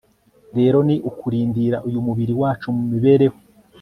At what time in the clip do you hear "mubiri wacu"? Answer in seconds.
2.07-2.67